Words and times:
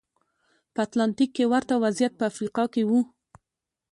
په 0.73 0.79
اتلانتیک 0.85 1.29
کې 1.35 1.45
ورته 1.51 1.73
وضعیت 1.83 2.13
په 2.17 2.23
افریقا 2.31 2.63
کې 2.73 2.83
و. 2.89 2.91